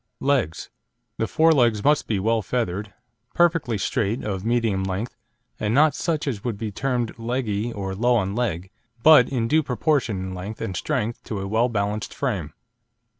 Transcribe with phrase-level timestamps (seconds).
[0.19, 0.71] LEGS
[1.19, 2.91] The fore legs must be well feathered,
[3.35, 5.15] perfectly straight, of medium length,
[5.59, 8.71] and not such as would be termed "leggy" or "low" on leg,
[9.03, 12.51] but in due proportion in length and strength to a well balanced frame.